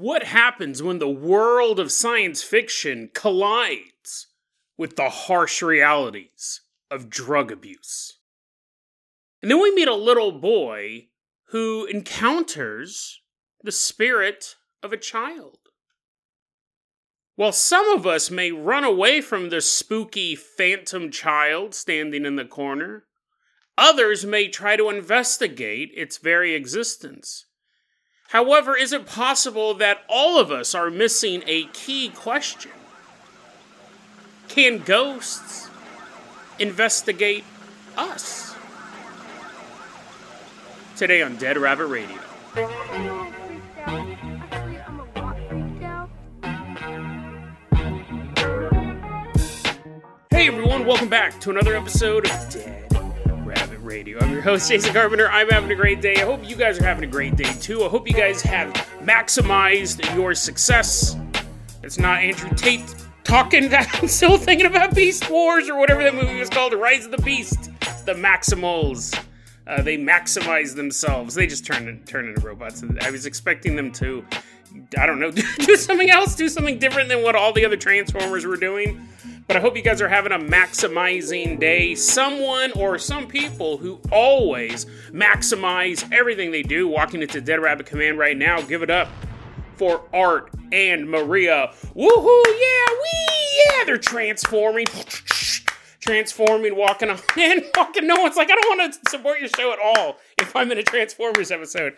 [0.00, 4.28] What happens when the world of science fiction collides
[4.76, 8.20] with the harsh realities of drug abuse?
[9.42, 11.08] And then we meet a little boy
[11.48, 13.22] who encounters
[13.64, 15.58] the spirit of a child.
[17.34, 22.44] While some of us may run away from the spooky phantom child standing in the
[22.44, 23.06] corner,
[23.76, 27.46] others may try to investigate its very existence.
[28.28, 32.72] However, is it possible that all of us are missing a key question?
[34.48, 35.70] Can ghosts
[36.58, 37.44] investigate
[37.96, 38.54] us?
[40.94, 42.18] Today on Dead Rabbit Radio.
[50.28, 52.77] Hey everyone, welcome back to another episode of Dead
[53.88, 54.18] Radio.
[54.20, 55.30] I'm your host, Jason Carpenter.
[55.30, 56.16] I'm having a great day.
[56.16, 57.84] I hope you guys are having a great day too.
[57.84, 58.70] I hope you guys have
[59.00, 61.16] maximized your success.
[61.82, 62.94] It's not Andrew Tate
[63.24, 63.70] talking.
[63.70, 67.12] That I'm still thinking about Beast Wars or whatever that movie was called, Rise of
[67.12, 67.70] the Beast.
[68.04, 69.18] The Maximals.
[69.66, 71.34] Uh, they maximize themselves.
[71.34, 72.84] They just turn turn into robots.
[73.00, 74.22] I was expecting them to,
[74.98, 78.46] I don't know, do something else, do something different than what all the other Transformers
[78.46, 79.08] were doing.
[79.46, 81.94] But I hope you guys are having a maximizing day.
[81.94, 88.18] Someone or some people who always maximize everything they do, walking into Dead Rabbit Command
[88.18, 89.08] right now, give it up
[89.76, 91.72] for Art and Maria.
[91.96, 92.42] Woohoo!
[92.46, 94.86] Yeah, we yeah, they're transforming.
[96.00, 98.06] transforming, walking on, and walking.
[98.06, 100.78] No one's like, I don't want to support your show at all if I'm in
[100.78, 101.94] a Transformers episode.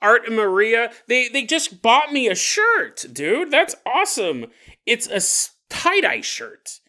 [0.00, 3.50] Art and Maria, they they just bought me a shirt, dude.
[3.50, 4.46] That's awesome.
[4.86, 5.20] It's a
[5.68, 6.80] tie dye shirt.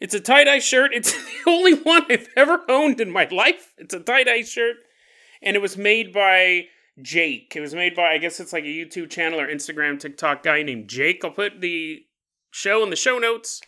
[0.00, 0.92] It's a tie dye shirt.
[0.92, 1.12] It's
[1.44, 3.72] the only one I've ever owned in my life.
[3.78, 4.76] It's a tie dye shirt.
[5.40, 6.66] And it was made by
[7.00, 7.54] Jake.
[7.56, 10.62] It was made by, I guess it's like a YouTube channel or Instagram, TikTok guy
[10.62, 11.24] named Jake.
[11.24, 12.04] I'll put the
[12.50, 13.60] show in the show notes.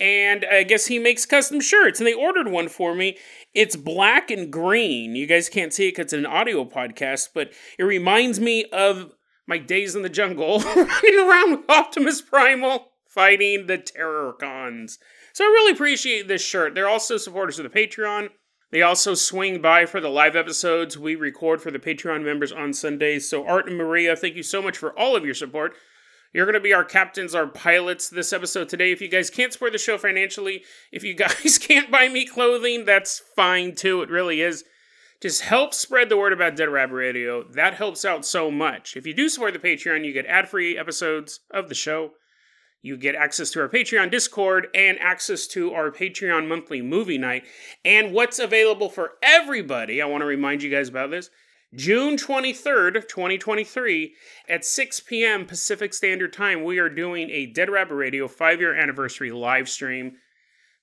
[0.00, 2.00] And I guess he makes custom shirts.
[2.00, 3.16] And they ordered one for me.
[3.54, 5.16] It's black and green.
[5.16, 9.12] You guys can't see it because it's an audio podcast, but it reminds me of
[9.46, 14.98] my days in the jungle running around with Optimus Primal fighting the Terrorcons.
[15.32, 16.74] So I really appreciate this shirt.
[16.74, 18.28] They're also supporters of the Patreon.
[18.70, 22.74] They also swing by for the live episodes we record for the Patreon members on
[22.74, 23.28] Sundays.
[23.28, 25.74] So, Art and Maria, thank you so much for all of your support.
[26.32, 28.92] You're going to be our captains, our pilots this episode today.
[28.92, 30.62] If you guys can't support the show financially,
[30.92, 34.02] if you guys can't buy me clothing, that's fine too.
[34.02, 34.64] It really is.
[35.20, 37.42] Just help spread the word about Dead Rabbit Radio.
[37.42, 38.96] That helps out so much.
[38.96, 42.12] If you do support the Patreon, you get ad free episodes of the show.
[42.82, 47.44] You get access to our Patreon Discord and access to our Patreon monthly movie night.
[47.84, 51.30] And what's available for everybody, I want to remind you guys about this.
[51.74, 54.14] June 23rd, 2023,
[54.48, 55.44] at 6 p.m.
[55.44, 60.16] Pacific Standard Time, we are doing a Dead Rabbit Radio five year anniversary live stream.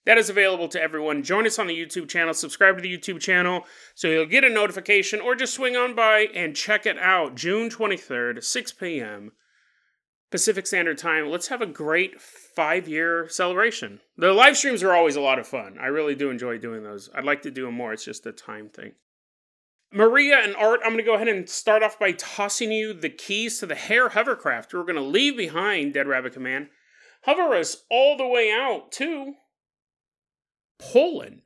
[0.06, 1.24] That is available to everyone.
[1.24, 3.66] Join us on the YouTube channel, subscribe to the YouTube channel
[3.96, 7.34] so you'll get a notification, or just swing on by and check it out.
[7.34, 9.32] June 23rd, 6 p.m.
[10.30, 11.30] Pacific Standard Time.
[11.32, 14.02] Let's have a great five year celebration.
[14.18, 15.78] The live streams are always a lot of fun.
[15.82, 17.10] I really do enjoy doing those.
[17.16, 17.92] I'd like to do them more.
[17.92, 18.92] It's just a time thing.
[19.96, 23.10] Maria and Art, I'm going to go ahead and start off by tossing you the
[23.10, 24.74] keys to the Hare hovercraft.
[24.74, 26.68] We're going to leave behind Dead Rabbit Command,
[27.24, 29.36] hover us all the way out to
[30.80, 31.44] Poland.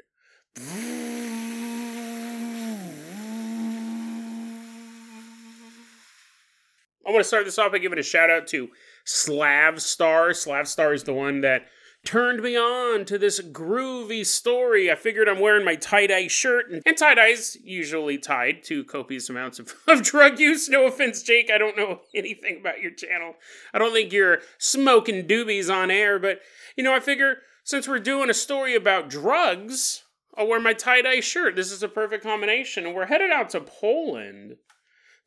[7.05, 8.69] I want to start this off by giving a shout out to
[9.05, 10.31] Slavstar.
[10.31, 11.67] Slavstar is the one that
[12.05, 14.91] turned me on to this groovy story.
[14.91, 18.83] I figured I'm wearing my tie dye shirt, and, and tie dye's usually tied to
[18.83, 20.69] copious amounts of, of drug use.
[20.69, 23.35] No offense, Jake, I don't know anything about your channel.
[23.73, 26.41] I don't think you're smoking doobies on air, but
[26.75, 30.03] you know, I figure since we're doing a story about drugs,
[30.35, 31.55] I'll wear my tie dye shirt.
[31.55, 34.55] This is a perfect combination, and we're headed out to Poland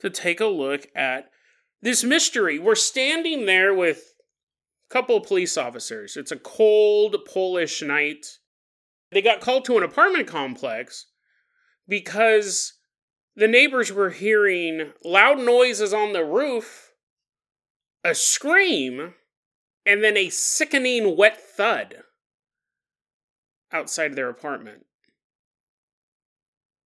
[0.01, 1.31] to take a look at
[1.83, 2.59] this mystery.
[2.59, 4.12] We're standing there with
[4.93, 6.17] couple of police officers.
[6.17, 8.27] It's a cold Polish night.
[9.11, 11.07] They got called to an apartment complex
[11.89, 12.75] because
[13.35, 16.93] the neighbors were hearing loud noises on the roof,
[18.05, 19.15] a scream,
[19.87, 22.03] and then a sickening wet thud
[23.73, 24.85] outside their apartment.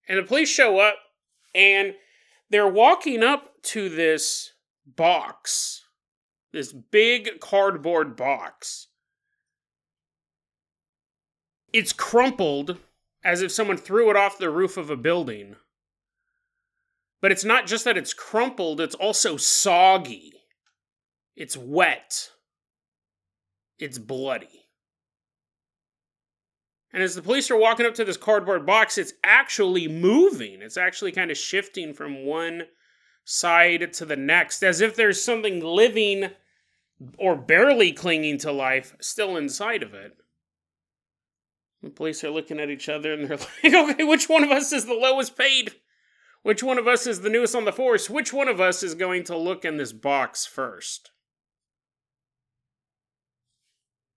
[0.09, 0.97] And the police show up
[1.55, 1.95] and
[2.51, 4.53] they're walking up to this
[4.87, 5.83] box,
[6.57, 8.89] this big cardboard box.
[11.71, 12.79] It's crumpled
[13.23, 15.57] as if someone threw it off the roof of a building.
[17.21, 20.33] But it's not just that it's crumpled, it's also soggy.
[21.35, 22.31] It's wet.
[23.79, 24.63] It's bloody.
[26.91, 30.63] And as the police are walking up to this cardboard box, it's actually moving.
[30.63, 32.63] It's actually kind of shifting from one
[33.27, 36.31] side to the next, as if there's something living
[37.19, 40.17] or barely clinging to life still inside of it.
[41.83, 44.73] The police are looking at each other and they're like, okay, which one of us
[44.73, 45.73] is the lowest paid?
[46.43, 48.09] Which one of us is the newest on the force?
[48.09, 51.11] Which one of us is going to look in this box first?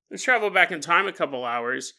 [0.09, 1.93] Let's travel back in time a couple hours.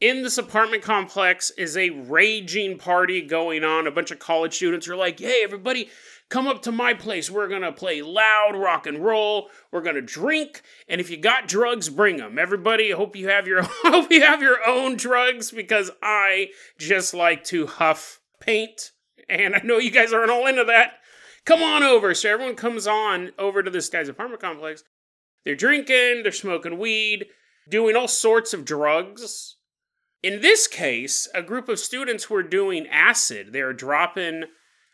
[0.00, 3.86] In this apartment complex is a raging party going on.
[3.86, 5.90] A bunch of college students are like, hey, everybody,
[6.32, 7.30] come up to my place.
[7.30, 9.50] We're going to play loud rock and roll.
[9.70, 10.62] We're going to drink.
[10.88, 12.38] And if you got drugs, bring them.
[12.38, 16.48] Everybody, hope you have your, hope you have your own drugs because I
[16.78, 18.92] just like to huff paint.
[19.28, 20.94] And I know you guys aren't all into that.
[21.44, 22.14] Come on over.
[22.14, 24.84] So everyone comes on over to this guy's apartment complex.
[25.44, 27.26] They're drinking, they're smoking weed,
[27.68, 29.56] doing all sorts of drugs.
[30.22, 33.52] In this case, a group of students were doing acid.
[33.52, 34.44] They were dropping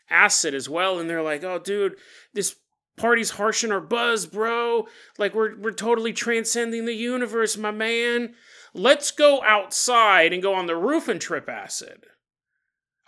[0.09, 1.95] acid as well, and they're like, "Oh, dude,
[2.33, 2.55] this
[2.97, 4.87] party's harshing our buzz, bro.
[5.17, 8.35] Like we're we're totally transcending the universe, my man.
[8.73, 12.05] Let's go outside and go on the roof and trip acid."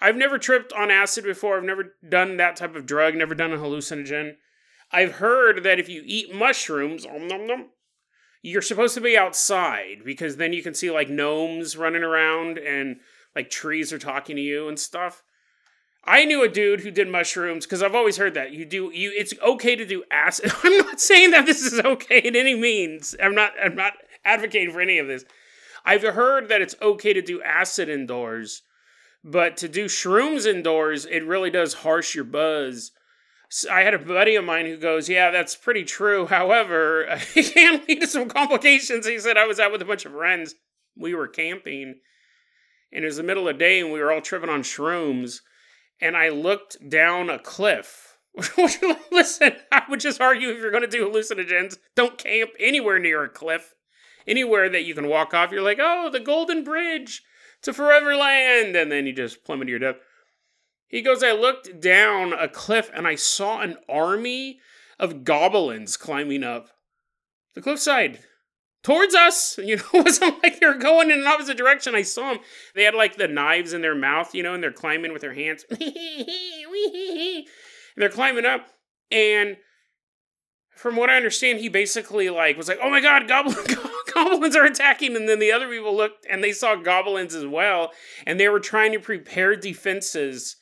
[0.01, 1.57] I've never tripped on acid before.
[1.57, 4.38] I've never done that type of drug, never done a hallucinogen.
[4.92, 7.69] I've heard that if you eat mushrooms, om nom nom,
[8.42, 13.00] you're supposed to be outside because then you can see like gnomes running around and
[13.36, 15.24] like trees are talking to you and stuff.
[16.03, 19.13] I knew a dude who did mushrooms because I've always heard that you do you.
[19.15, 20.51] It's okay to do acid.
[20.63, 23.15] I'm not saying that this is okay in any means.
[23.21, 23.53] I'm not.
[23.63, 23.94] I'm not
[24.25, 25.25] advocating for any of this.
[25.86, 28.63] I've heard that it's okay to do acid indoors,
[29.24, 32.92] but to do shrooms indoors, it really does harsh your buzz.
[33.69, 36.25] I had a buddy of mine who goes, "Yeah, that's pretty true.
[36.27, 37.06] However,
[37.36, 40.13] it can lead to some complications." He said, "I was out with a bunch of
[40.13, 40.56] friends.
[40.97, 42.00] We were camping,
[42.92, 45.42] and it was the middle of the day, and we were all tripping on shrooms."
[46.01, 48.18] And I looked down a cliff.
[49.12, 53.24] Listen, I would just argue if you're going to do hallucinogens, don't camp anywhere near
[53.24, 53.74] a cliff.
[54.27, 57.24] Anywhere that you can walk off, you're like, "Oh, the Golden Bridge
[57.63, 59.95] to Foreverland," and then you just plummet to your death.
[60.92, 64.59] He goes, I looked down a cliff and I saw an army
[65.00, 66.68] of goblins climbing up
[67.56, 68.19] the cliffside
[68.83, 69.57] towards us.
[69.72, 71.95] You know, it wasn't like they were going in an opposite direction.
[71.95, 72.42] I saw them.
[72.75, 75.33] They had like the knives in their mouth, you know, and they're climbing with their
[75.33, 75.66] hands.
[75.69, 77.45] and
[77.95, 78.68] they're climbing up.
[79.12, 79.57] And
[80.75, 83.56] from what I understand, he basically like was like, "Oh my god, goblin,
[84.13, 87.92] goblins are attacking!" And then the other people looked and they saw goblins as well,
[88.25, 90.56] and they were trying to prepare defenses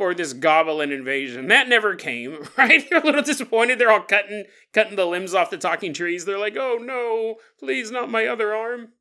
[0.00, 1.48] for this goblin invasion.
[1.48, 2.88] That never came, right?
[2.88, 3.78] They're a little disappointed.
[3.78, 6.24] They're all cutting cutting the limbs off the talking trees.
[6.24, 8.92] They're like, "Oh no, please not my other arm."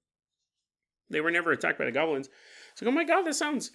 [1.10, 2.28] They were never attacked by the goblins.
[2.74, 3.72] It's like, "Oh my god, this sounds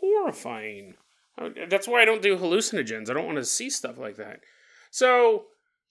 [0.00, 0.94] horrifying."
[1.36, 3.10] Uh, that's why I don't do hallucinogens.
[3.10, 4.40] I don't want to see stuff like that.
[4.90, 5.48] So,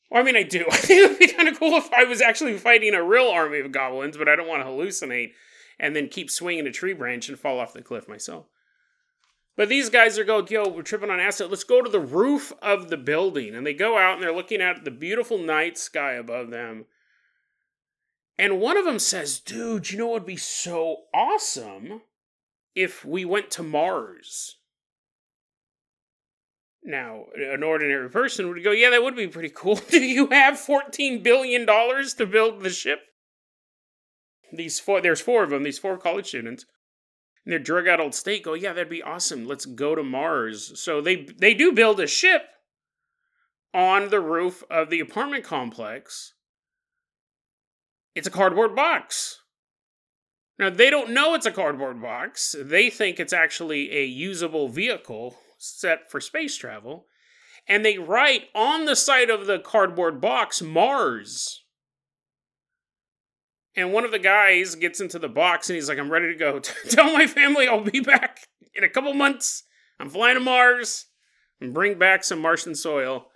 [0.10, 0.66] well, I mean, I do.
[0.72, 3.27] I think it would be kind of cool if I was actually fighting a real
[3.27, 5.34] army of goblins, but I don't want to hallucinate
[5.80, 8.48] and then keep swinging a tree branch and fall off the cliff myself.
[9.57, 11.50] But these guys are going, yo, we're tripping on acid.
[11.50, 13.53] Let's go to the roof of the building.
[13.53, 16.86] And they go out and they're looking at the beautiful night sky above them.
[18.38, 22.01] And one of them says, dude, you know what would be so awesome
[22.74, 24.58] if we went to Mars?
[26.84, 29.75] Now, an ordinary person would go, yeah, that would be pretty cool.
[29.89, 33.01] Do you have $14 billion to build the ship?
[34.51, 36.65] These four, there's four of them, these four college students
[37.45, 39.48] in their drug addled state go, yeah, that'd be awesome.
[39.48, 40.79] Let's go to Mars.
[40.79, 42.43] So they they do build a ship
[43.74, 46.33] on the roof of the apartment complex.
[48.13, 49.39] It's a cardboard box.
[50.60, 52.55] Now they don't know it's a cardboard box.
[52.60, 57.07] They think it's actually a usable vehicle set for space travel.
[57.67, 61.61] And they write on the side of the cardboard box Mars.
[63.75, 66.36] And one of the guys gets into the box and he's like, I'm ready to
[66.38, 66.60] go.
[66.90, 68.40] Tell my family I'll be back
[68.75, 69.63] in a couple months.
[70.00, 71.06] I'm flying to Mars
[71.60, 73.28] and bring back some Martian soil.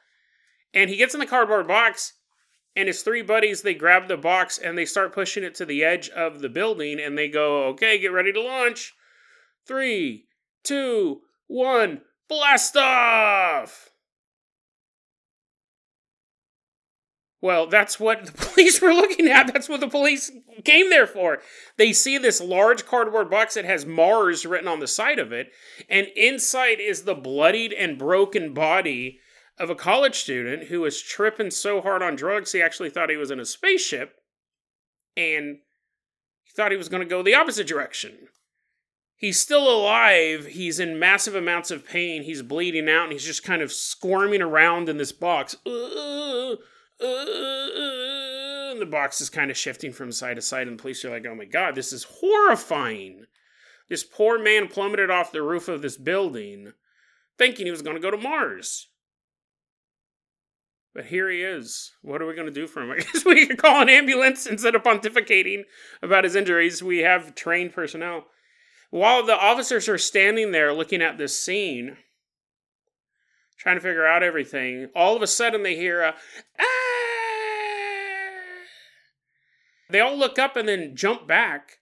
[0.74, 2.13] And he gets in the cardboard box,
[2.75, 5.84] and his three buddies, they grab the box and they start pushing it to the
[5.84, 8.94] edge of the building and they go, okay, get ready to launch.
[9.65, 10.25] Three,
[10.63, 13.89] two, one, blast off!
[17.45, 19.53] Well, that's what the police were looking at.
[19.53, 20.31] That's what the police
[20.63, 21.43] came there for.
[21.77, 25.51] They see this large cardboard box that has Mars written on the side of it,
[25.87, 29.19] and inside is the bloodied and broken body
[29.59, 33.15] of a college student who was tripping so hard on drugs he actually thought he
[33.15, 34.15] was in a spaceship
[35.15, 35.59] and
[36.41, 38.27] he thought he was going to go the opposite direction.
[39.15, 40.47] He's still alive.
[40.47, 42.23] He's in massive amounts of pain.
[42.23, 45.55] He's bleeding out and he's just kind of squirming around in this box.
[45.63, 46.55] Uh,
[47.01, 51.09] uh, the box is kind of shifting from side to side, and the police are
[51.09, 53.25] like, oh my god, this is horrifying.
[53.89, 56.73] This poor man plummeted off the roof of this building
[57.37, 58.87] thinking he was going to go to Mars.
[60.93, 61.91] But here he is.
[62.01, 62.91] What are we going to do for him?
[62.97, 65.63] I guess we could call an ambulance instead of pontificating
[66.01, 66.81] about his injuries.
[66.81, 68.25] We have trained personnel.
[68.91, 71.97] While the officers are standing there looking at this scene,
[73.57, 76.15] trying to figure out everything, all of a sudden they hear a
[76.59, 76.75] ah!
[79.89, 81.80] They all look up and then jump back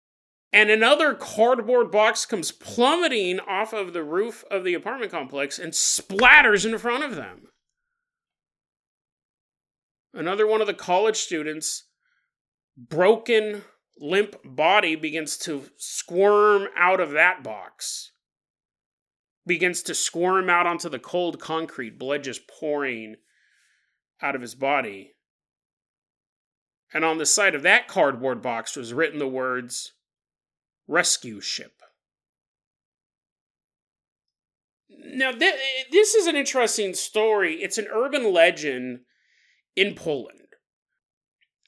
[0.53, 5.73] and another cardboard box comes plummeting off of the roof of the apartment complex and
[5.73, 7.47] splatters in front of them.
[10.13, 11.85] Another one of the college students,
[12.77, 13.63] broken,
[13.99, 18.11] limp body, begins to squirm out of that box.
[19.47, 23.15] Begins to squirm out onto the cold concrete, blood just pouring
[24.21, 25.12] out of his body.
[26.93, 29.93] And on the side of that cardboard box was written the words,
[30.87, 31.81] rescue ship.
[34.89, 35.55] Now, th-
[35.91, 37.55] this is an interesting story.
[37.55, 39.01] It's an urban legend
[39.75, 40.39] in Poland.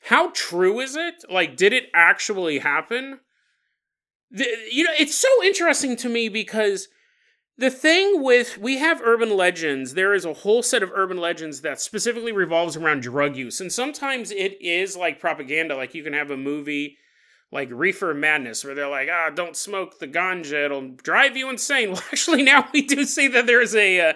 [0.04, 1.26] How true is it?
[1.30, 3.20] Like, did it actually happen?
[4.30, 6.88] The, you know, it's so interesting to me because
[7.58, 11.62] the thing with we have urban legends, there is a whole set of urban legends
[11.62, 13.62] that specifically revolves around drug use.
[13.62, 16.98] And sometimes it is like propaganda, like you can have a movie
[17.52, 21.90] like reefer madness where they're like ah don't smoke the ganja it'll drive you insane
[21.92, 24.14] well actually now we do see that there's a uh,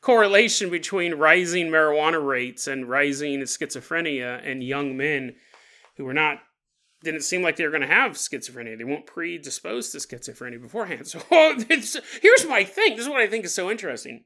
[0.00, 5.34] correlation between rising marijuana rates and rising schizophrenia and young men
[5.96, 6.38] who are not
[7.02, 11.06] didn't seem like they were going to have schizophrenia they weren't predisposed to schizophrenia beforehand
[11.06, 14.24] so here's my thing this is what i think is so interesting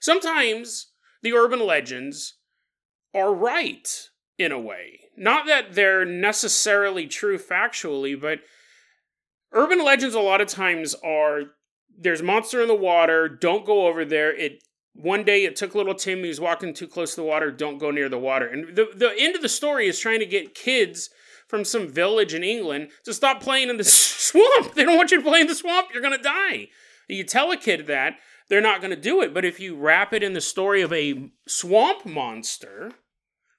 [0.00, 2.38] sometimes the urban legends
[3.14, 5.00] are right in a way.
[5.16, 8.40] Not that they're necessarily true factually, but
[9.52, 11.42] urban legends a lot of times are
[11.96, 14.34] there's monster in the water, don't go over there.
[14.34, 14.62] It
[14.94, 17.78] one day it took little Tim, he was walking too close to the water, don't
[17.78, 18.46] go near the water.
[18.46, 21.10] And the, the end of the story is trying to get kids
[21.48, 24.74] from some village in England to stop playing in the swamp.
[24.74, 26.68] They don't want you to play in the swamp, you're gonna die.
[27.08, 28.14] You tell a kid that,
[28.48, 29.32] they're not gonna do it.
[29.34, 32.92] But if you wrap it in the story of a swamp monster,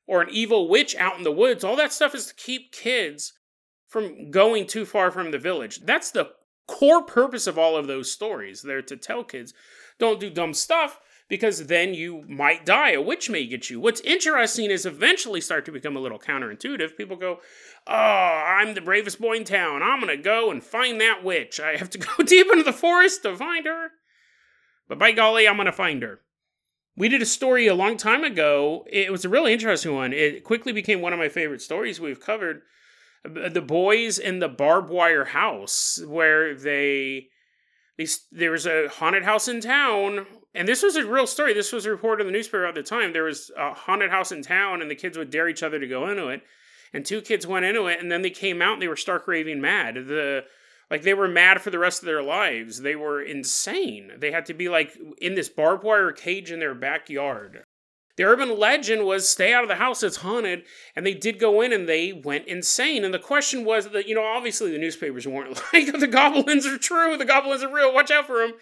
[0.07, 1.63] or an evil witch out in the woods.
[1.63, 3.33] All that stuff is to keep kids
[3.87, 5.81] from going too far from the village.
[5.81, 6.31] That's the
[6.67, 8.61] core purpose of all of those stories.
[8.61, 9.53] They're to tell kids
[9.97, 12.91] don't do dumb stuff because then you might die.
[12.91, 13.79] A witch may get you.
[13.79, 16.97] What's interesting is eventually start to become a little counterintuitive.
[16.97, 17.39] People go,
[17.87, 19.83] Oh, I'm the bravest boy in town.
[19.83, 21.59] I'm going to go and find that witch.
[21.59, 23.91] I have to go deep into the forest to find her.
[24.87, 26.21] But by golly, I'm going to find her.
[26.97, 28.85] We did a story a long time ago.
[28.89, 30.13] It was a really interesting one.
[30.13, 32.61] It quickly became one of my favorite stories we've covered.
[33.25, 37.27] Uh, the boys in the barbed wire house, where they,
[37.97, 41.53] they there was a haunted house in town, and this was a real story.
[41.53, 43.11] This was reported in the newspaper at the time.
[43.11, 45.87] There was a haunted house in town, and the kids would dare each other to
[45.87, 46.43] go into it.
[46.95, 49.27] And two kids went into it, and then they came out and they were stark
[49.27, 49.95] raving mad.
[49.95, 50.45] The
[50.89, 52.81] like they were mad for the rest of their lives.
[52.81, 54.13] They were insane.
[54.17, 57.65] They had to be like in this barbed wire cage in their backyard.
[58.15, 60.63] The urban legend was stay out of the house, it's haunted.
[60.95, 63.03] And they did go in and they went insane.
[63.03, 66.77] And the question was that, you know, obviously the newspapers weren't like, the goblins are
[66.77, 68.53] true, the goblins are real, watch out for them.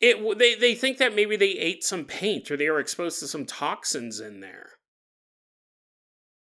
[0.00, 3.26] It, they, they think that maybe they ate some paint or they were exposed to
[3.26, 4.74] some toxins in there.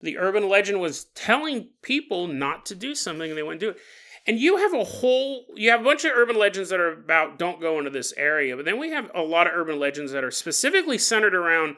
[0.04, 3.78] The urban legend was telling people not to do something and they wouldn't do it.
[4.26, 7.38] And you have a whole, you have a bunch of urban legends that are about
[7.38, 10.22] don't go into this area, but then we have a lot of urban legends that
[10.22, 11.76] are specifically centered around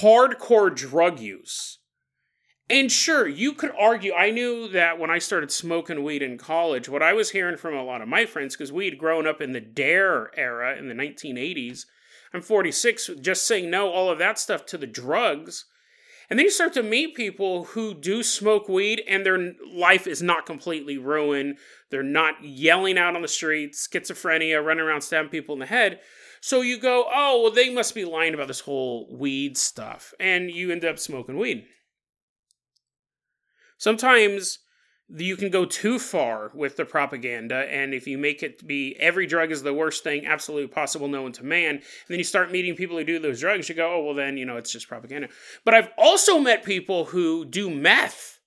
[0.00, 1.78] hardcore drug use.
[2.68, 4.12] And sure, you could argue.
[4.12, 7.74] I knew that when I started smoking weed in college, what I was hearing from
[7.74, 10.88] a lot of my friends, because we had grown up in the DARE era in
[10.88, 11.84] the 1980s.
[12.34, 15.66] I'm 46, just saying no, all of that stuff to the drugs
[16.32, 20.22] and then you start to meet people who do smoke weed and their life is
[20.22, 21.58] not completely ruined.
[21.90, 26.00] They're not yelling out on the streets, schizophrenia, running around stabbing people in the head.
[26.40, 30.14] So you go, oh, well, they must be lying about this whole weed stuff.
[30.18, 31.66] And you end up smoking weed.
[33.76, 34.60] Sometimes
[35.16, 39.26] you can go too far with the propaganda and if you make it be every
[39.26, 42.74] drug is the worst thing absolutely possible known to man and then you start meeting
[42.74, 45.28] people who do those drugs you go oh well then you know it's just propaganda.
[45.64, 48.40] But i've also met people who do meth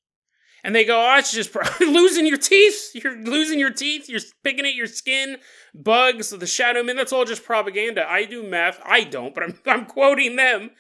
[0.64, 4.22] and they go oh it's just pro- losing your teeth you're losing your teeth you're
[4.44, 5.38] picking at your skin
[5.74, 8.10] bugs the shadow man that's all just propaganda.
[8.10, 10.72] I do meth i don't but i'm, I'm quoting them.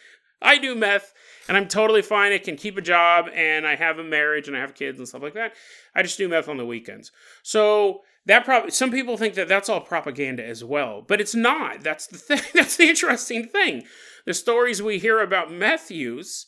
[0.42, 1.13] I do meth
[1.48, 2.32] and I'm totally fine.
[2.32, 5.08] I can keep a job and I have a marriage and I have kids and
[5.08, 5.54] stuff like that.
[5.94, 7.12] I just do meth on the weekends.
[7.44, 11.84] So that probably some people think that that's all propaganda as well, but it's not.
[11.84, 12.42] That's the thing.
[12.54, 13.84] That's the interesting thing.
[14.25, 16.48] The stories we hear about meth use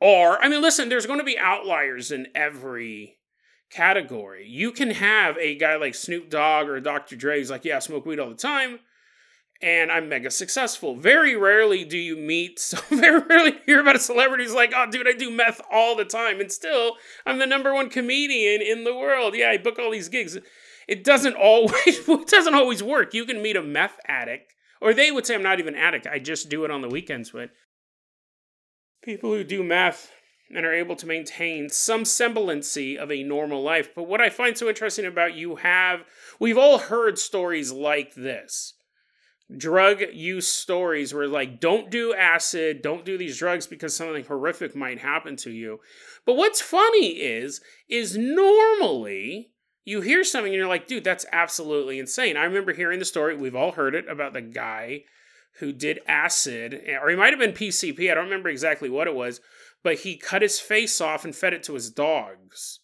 [0.00, 3.18] are, I mean, listen, there's going to be outliers in every
[3.70, 4.46] category.
[4.48, 7.16] You can have a guy like Snoop Dogg or Dr.
[7.16, 8.78] Dre who's like, yeah, I smoke weed all the time
[9.60, 10.96] and I'm mega successful.
[10.96, 14.90] Very rarely do you meet, so very rarely hear about a celebrity who's like, oh,
[14.90, 16.94] dude, I do meth all the time, and still,
[17.26, 19.34] I'm the number one comedian in the world.
[19.34, 20.38] Yeah, I book all these gigs.
[20.86, 23.14] It doesn't always, it doesn't always work.
[23.14, 26.06] You can meet a meth addict, or they would say I'm not even addict.
[26.06, 27.30] I just do it on the weekends.
[27.30, 27.50] But
[29.02, 30.10] people who do meth
[30.54, 33.90] and are able to maintain some semblancy of a normal life.
[33.94, 36.04] But what I find so interesting about you have,
[36.40, 38.72] we've all heard stories like this
[39.56, 44.76] drug use stories where like don't do acid don't do these drugs because something horrific
[44.76, 45.80] might happen to you.
[46.26, 49.52] But what's funny is is normally
[49.84, 52.36] you hear something and you're like dude that's absolutely insane.
[52.36, 55.04] I remember hearing the story we've all heard it about the guy
[55.58, 59.06] who did acid eh, or he might have been pcp i don't remember exactly what
[59.06, 59.40] it was
[59.82, 62.80] but he cut his face off and fed it to his dogs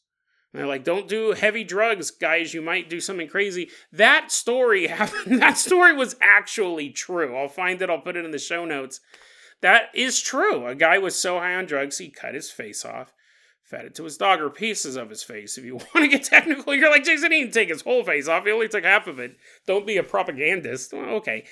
[0.54, 2.54] and they're like, don't do heavy drugs, guys.
[2.54, 3.70] You might do something crazy.
[3.92, 5.42] That story happened.
[5.42, 7.36] That story was actually true.
[7.36, 7.90] I'll find it.
[7.90, 9.00] I'll put it in the show notes.
[9.62, 10.64] That is true.
[10.68, 13.12] A guy was so high on drugs, he cut his face off,
[13.64, 15.58] fed it to his dog, or pieces of his face.
[15.58, 18.28] If you want to get technical, you're like, Jason, he didn't take his whole face
[18.28, 18.44] off.
[18.44, 19.36] He only took half of it.
[19.66, 20.92] Don't be a propagandist.
[20.92, 21.46] Well, okay.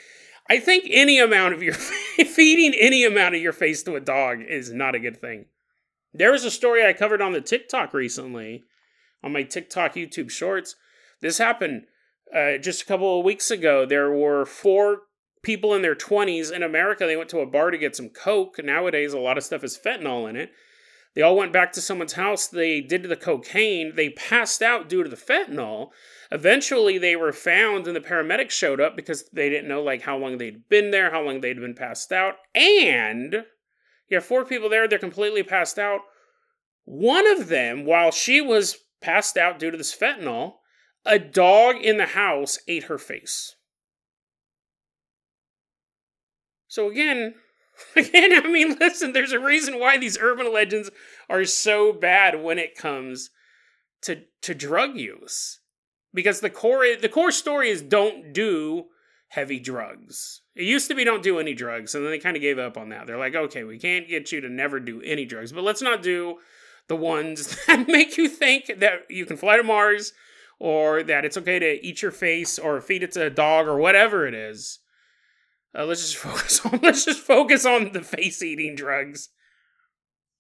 [0.49, 4.42] I think any amount of your feeding any amount of your face to a dog
[4.42, 5.47] is not a good thing.
[6.14, 8.62] There was a story I covered on the TikTok recently
[9.23, 10.77] on my TikTok, YouTube shorts.
[11.20, 11.85] This happened
[12.35, 13.87] uh, just a couple of weeks ago.
[13.87, 15.03] There were four
[15.42, 17.07] people in their 20s in America.
[17.07, 18.57] They went to a bar to get some Coke.
[18.62, 20.51] Nowadays, a lot of stuff is fentanyl in it.
[21.14, 22.46] They all went back to someone's house.
[22.46, 23.92] They did the cocaine.
[23.96, 25.90] They passed out due to the fentanyl.
[26.31, 30.16] Eventually, they were found, and the paramedics showed up because they didn't know like how
[30.16, 33.44] long they'd been there, how long they'd been passed out, and
[34.09, 34.88] you have four people there.
[34.88, 36.01] They're completely passed out.
[36.85, 40.55] One of them, while she was passed out due to this fentanyl,
[41.05, 43.57] a dog in the house ate her face.
[46.69, 47.35] So again,
[47.97, 50.91] again, I mean, listen, there's a reason why these urban legends
[51.29, 53.31] are so bad when it comes
[54.03, 55.61] to to drug use.
[56.15, 58.87] Because the core the core story is don't do
[59.29, 60.43] heavy drugs.
[60.55, 62.77] It used to be don't do any drugs, and then they kind of gave up
[62.77, 63.07] on that.
[63.07, 66.03] They're like, okay, we can't get you to never do any drugs, but let's not
[66.03, 66.37] do
[66.88, 70.12] the ones that make you think that you can fly to Mars
[70.59, 73.79] or that it's okay to eat your face or feed it to a dog or
[73.79, 74.79] whatever it is.
[75.77, 79.31] Uh, let's just focus on let's just focus on the face eating drugs.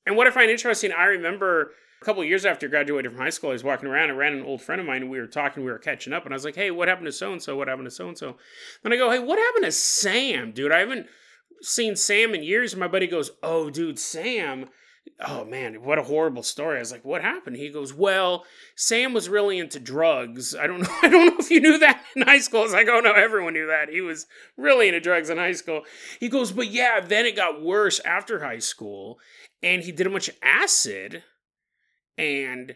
[0.06, 3.30] And what I find interesting, I remember a couple years after I graduated from high
[3.30, 5.28] school, I was walking around I ran an old friend of mine and we were
[5.28, 7.42] talking, we were catching up, and I was like, hey, what happened to so and
[7.42, 7.56] so?
[7.56, 8.36] What happened to so and so?
[8.82, 10.72] Then I go, hey, what happened to Sam, dude?
[10.72, 11.06] I haven't
[11.62, 12.72] seen Sam in years.
[12.72, 14.68] And my buddy goes, oh, dude, Sam
[15.20, 16.76] oh man, what a horrible story.
[16.76, 17.56] I was like, what happened?
[17.56, 18.44] He goes, well,
[18.76, 20.54] Sam was really into drugs.
[20.54, 20.94] I don't know.
[21.02, 22.60] I don't know if you knew that in high school.
[22.60, 23.88] I was like, oh no, everyone knew that.
[23.88, 25.82] He was really into drugs in high school.
[26.20, 29.18] He goes, but yeah, then it got worse after high school,
[29.62, 31.22] and he did a bunch of acid,
[32.18, 32.74] and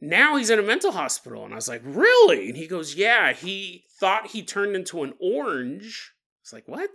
[0.00, 1.44] now he's in a mental hospital.
[1.44, 2.48] And I was like, really?
[2.48, 3.32] And he goes, yeah.
[3.32, 6.12] He thought he turned into an orange.
[6.42, 6.90] It's like, what?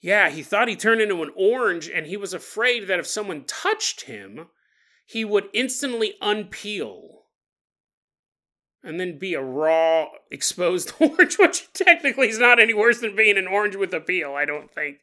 [0.00, 3.44] Yeah, he thought he turned into an orange, and he was afraid that if someone
[3.44, 4.46] touched him,
[5.04, 7.20] he would instantly unpeel
[8.82, 13.36] and then be a raw, exposed orange, which technically is not any worse than being
[13.36, 14.98] an orange with a peel, I don't think.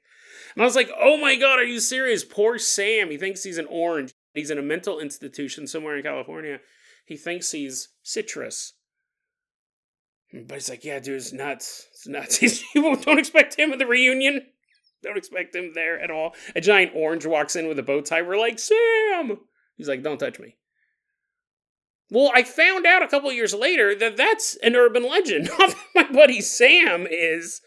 [0.56, 2.24] And I was like, oh my god, are you serious?
[2.24, 3.12] Poor Sam.
[3.12, 4.12] He thinks he's an orange.
[4.34, 6.60] He's in a mental institution somewhere in California.
[7.06, 8.74] He thinks he's citrus.
[10.34, 11.88] But he's like, yeah, dude, it's nuts.
[11.92, 12.64] It's nuts.
[12.74, 14.48] don't expect him at the reunion.
[15.04, 16.34] Don't expect him there at all.
[16.56, 18.22] A giant orange walks in with a bow tie.
[18.22, 19.38] We're like, Sam!
[19.76, 20.56] He's like, don't touch me.
[22.10, 25.50] Well, I found out a couple years later that that's an urban legend.
[25.96, 27.62] My buddy Sam is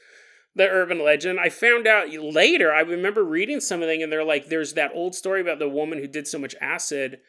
[0.54, 1.38] the urban legend.
[1.38, 5.40] I found out later, I remember reading something, and they're like, there's that old story
[5.40, 7.20] about the woman who did so much acid,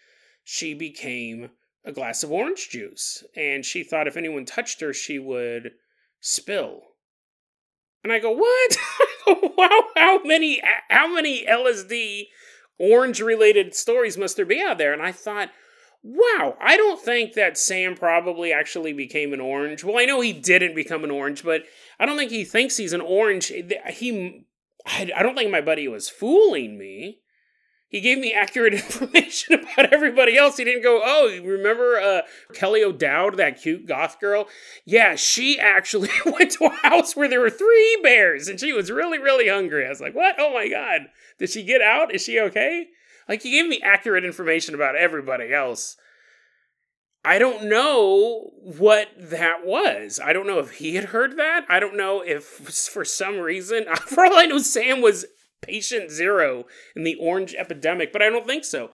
[0.43, 1.49] she became
[1.83, 3.23] a glass of orange juice.
[3.35, 5.71] And she thought if anyone touched her, she would
[6.21, 6.81] spill.
[8.03, 8.77] And I go, what?
[9.57, 12.27] wow, how many, how many LSD
[12.79, 14.93] orange related stories must there be out there?
[14.93, 15.49] And I thought,
[16.03, 19.83] wow, I don't think that Sam probably actually became an orange.
[19.83, 21.63] Well, I know he didn't become an orange, but
[21.99, 23.47] I don't think he thinks he's an orange.
[23.47, 24.45] He,
[24.85, 27.20] I don't think my buddy was fooling me.
[27.91, 30.55] He gave me accurate information about everybody else.
[30.55, 32.21] He didn't go, oh, you remember uh,
[32.53, 34.47] Kelly O'Dowd, that cute goth girl?
[34.85, 38.89] Yeah, she actually went to a house where there were three bears and she was
[38.89, 39.85] really, really hungry.
[39.85, 40.35] I was like, what?
[40.39, 41.01] Oh my God.
[41.37, 42.15] Did she get out?
[42.15, 42.87] Is she okay?
[43.27, 45.97] Like, he gave me accurate information about everybody else.
[47.23, 50.19] I don't know what that was.
[50.23, 51.65] I don't know if he had heard that.
[51.69, 55.25] I don't know if for some reason, for all I know, Sam was
[55.61, 58.91] patient zero in the orange epidemic, but I don't think so.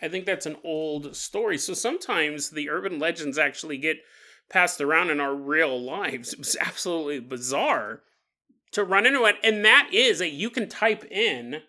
[0.00, 1.58] I think that's an old story.
[1.58, 3.96] So sometimes the urban legends actually get
[4.50, 6.32] passed around in our real lives.
[6.32, 8.02] It was absolutely bizarre
[8.72, 9.36] to run into it.
[9.42, 11.62] And that is that you can type in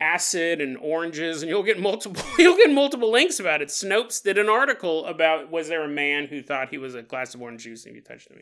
[0.00, 3.68] acid and oranges and you'll get multiple you'll get multiple links about it.
[3.68, 7.34] Snopes did an article about was there a man who thought he was a glass
[7.34, 8.38] of orange juice and you touched him?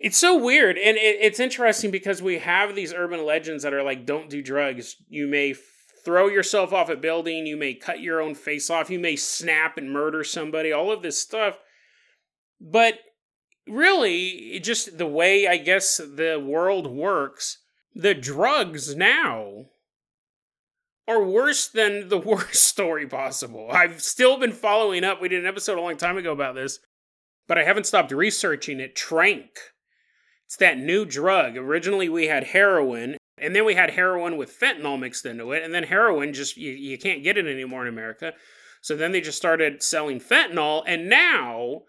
[0.00, 3.82] It's so weird, and it, it's interesting because we have these urban legends that are
[3.82, 4.96] like, "Don't do drugs.
[5.10, 7.46] You may throw yourself off a building.
[7.46, 8.88] You may cut your own face off.
[8.88, 10.72] You may snap and murder somebody.
[10.72, 11.58] All of this stuff."
[12.58, 12.98] But
[13.66, 17.58] really, just the way I guess the world works,
[17.94, 19.66] the drugs now
[21.06, 23.68] are worse than the worst story possible.
[23.70, 25.20] I've still been following up.
[25.20, 26.78] We did an episode a long time ago about this,
[27.46, 28.96] but I haven't stopped researching it.
[28.96, 29.48] Tranq
[30.50, 31.56] it's that new drug.
[31.56, 35.72] Originally, we had heroin, and then we had heroin with fentanyl mixed into it, and
[35.72, 38.32] then heroin just, you, you can't get it anymore in America.
[38.80, 41.82] So then they just started selling fentanyl, and now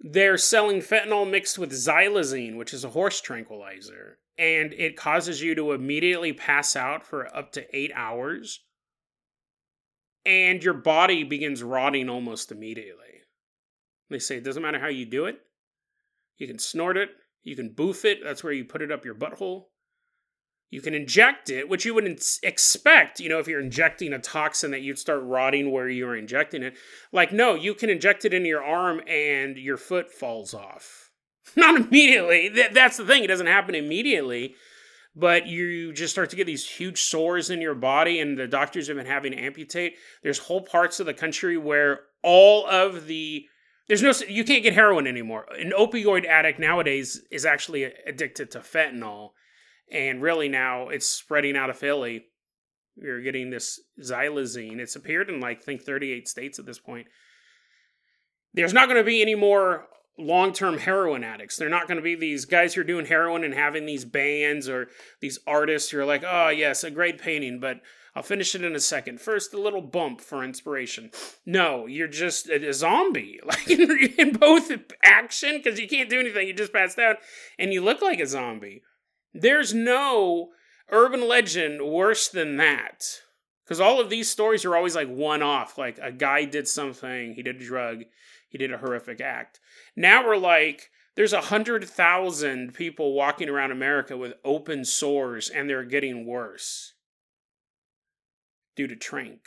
[0.00, 5.54] they're selling fentanyl mixed with xylazine, which is a horse tranquilizer, and it causes you
[5.54, 8.64] to immediately pass out for up to eight hours,
[10.24, 13.20] and your body begins rotting almost immediately.
[14.08, 15.40] They say it doesn't matter how you do it,
[16.38, 17.10] you can snort it.
[17.42, 18.18] You can boof it.
[18.22, 19.64] That's where you put it up your butthole.
[20.70, 24.70] You can inject it, which you wouldn't expect, you know, if you're injecting a toxin
[24.72, 26.74] that you'd start rotting where you're injecting it.
[27.10, 31.10] Like, no, you can inject it into your arm and your foot falls off.
[31.56, 32.50] Not immediately.
[32.50, 33.24] That's the thing.
[33.24, 34.54] It doesn't happen immediately.
[35.16, 38.86] But you just start to get these huge sores in your body, and the doctors
[38.86, 39.94] have been having to amputate.
[40.22, 43.46] There's whole parts of the country where all of the
[43.88, 45.46] there's no you can't get heroin anymore.
[45.58, 49.30] An opioid addict nowadays is actually addicted to fentanyl,
[49.90, 52.26] and really now it's spreading out of Philly.
[52.96, 54.78] You're getting this xylazine.
[54.78, 57.06] It's appeared in like I think 38 states at this point.
[58.52, 59.86] There's not going to be any more
[60.18, 61.56] long-term heroin addicts.
[61.56, 64.68] They're not going to be these guys who are doing heroin and having these bands
[64.68, 64.88] or
[65.20, 67.80] these artists who are like, oh yes, a great painting, but
[68.18, 69.20] I'll finish it in a second.
[69.20, 71.12] First, a little bump for inspiration.
[71.46, 74.72] No, you're just a, zombie, like in, in both
[75.04, 76.48] action because you can't do anything.
[76.48, 77.18] You just passed out,
[77.60, 78.82] and you look like a zombie.
[79.32, 80.48] There's no
[80.90, 83.04] urban legend worse than that.
[83.64, 85.78] Because all of these stories are always like one off.
[85.78, 88.02] Like a guy did something, he did a drug,
[88.48, 89.60] he did a horrific act.
[89.94, 95.70] Now we're like, there's a hundred thousand people walking around America with open sores and
[95.70, 96.94] they're getting worse
[98.78, 99.40] due to Tranq.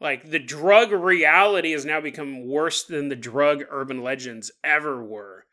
[0.00, 5.44] Like the drug reality has now become worse than the drug urban legends ever were.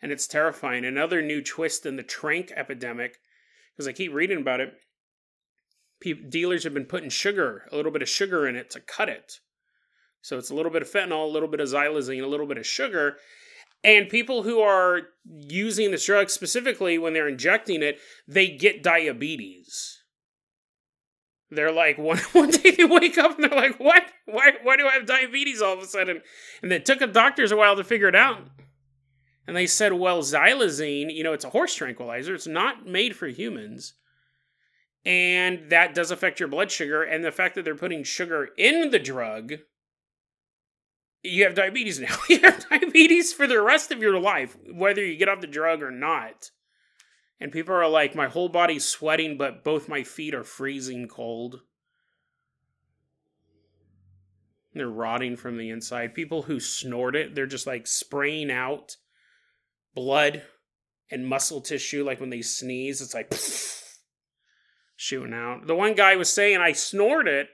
[0.00, 0.84] And it's terrifying.
[0.84, 3.18] Another new twist in the Tranq epidemic,
[3.72, 4.72] because I keep reading about it.
[6.30, 9.40] Dealers have been putting sugar, a little bit of sugar in it to cut it.
[10.22, 12.58] So it's a little bit of fentanyl, a little bit of xylazine, a little bit
[12.58, 13.16] of sugar.
[13.84, 19.97] And people who are using this drug specifically when they're injecting it, they get diabetes
[21.50, 24.04] they're like one one day they wake up and they're like, "What?
[24.26, 24.52] Why?
[24.62, 26.22] Why do I have diabetes all of a sudden?"
[26.62, 28.48] And it took the doctors a while to figure it out.
[29.46, 32.34] And they said, "Well, xylazine, you know, it's a horse tranquilizer.
[32.34, 33.94] It's not made for humans."
[35.04, 37.02] And that does affect your blood sugar.
[37.02, 39.54] And the fact that they're putting sugar in the drug,
[41.22, 42.14] you have diabetes now.
[42.28, 45.82] you have diabetes for the rest of your life, whether you get off the drug
[45.82, 46.50] or not
[47.40, 51.60] and people are like, my whole body's sweating, but both my feet are freezing cold.
[54.74, 56.14] They're rotting from the inside.
[56.14, 58.96] People who snort it, they're just like spraying out
[59.94, 60.42] blood
[61.10, 63.32] and muscle tissue, like when they sneeze, it's like.
[64.98, 65.66] shooting out.
[65.66, 67.48] The one guy was saying I snort it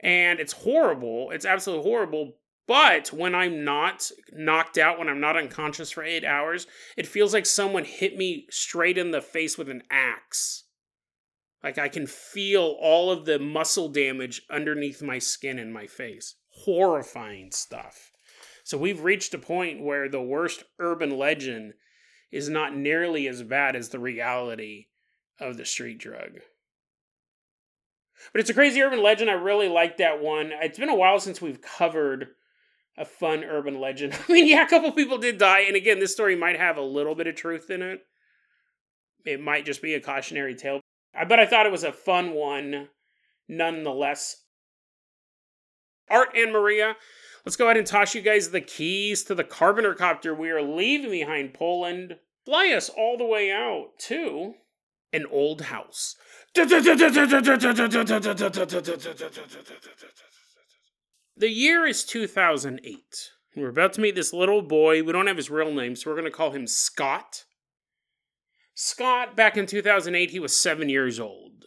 [0.00, 1.30] and it's horrible.
[1.30, 2.34] It's absolutely horrible.
[2.66, 7.34] But when I'm not knocked out, when I'm not unconscious for eight hours, it feels
[7.34, 10.64] like someone hit me straight in the face with an axe.
[11.62, 16.36] Like I can feel all of the muscle damage underneath my skin and my face.
[16.64, 18.12] Horrifying stuff.
[18.64, 21.74] So we've reached a point where the worst urban legend
[22.30, 24.86] is not nearly as bad as the reality
[25.40, 26.40] of the street drug.
[28.32, 29.30] But it's a crazy urban legend.
[29.30, 30.52] I really like that one.
[30.62, 32.28] It's been a while since we've covered
[32.96, 34.14] a fun urban legend.
[34.28, 36.82] I mean, yeah, a couple people did die, and again, this story might have a
[36.82, 38.00] little bit of truth in it.
[39.24, 40.80] It might just be a cautionary tale.
[41.28, 42.88] But I thought it was a fun one
[43.48, 44.44] nonetheless.
[46.10, 46.96] Art and Maria,
[47.44, 50.62] let's go ahead and toss you guys the keys to the Carpenter copter we are
[50.62, 52.16] leaving behind Poland.
[52.44, 54.54] Fly us all the way out to
[55.12, 56.16] an old house.
[61.36, 63.30] The year is 2008.
[63.56, 65.02] We're about to meet this little boy.
[65.02, 67.44] We don't have his real name, so we're going to call him Scott.
[68.74, 71.66] Scott, back in 2008, he was seven years old.